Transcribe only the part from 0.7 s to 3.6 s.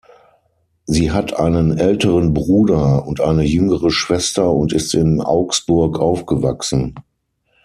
Sie hat einen älteren Bruder und eine